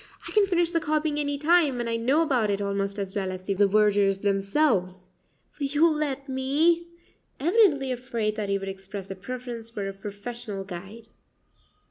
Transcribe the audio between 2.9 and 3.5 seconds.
as well as